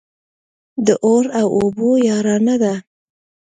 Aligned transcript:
د 0.85 0.87
اور 1.05 1.25
او 1.39 1.47
اوبو 1.59 1.89
يارانه 2.09 2.55
ده. 2.63 2.73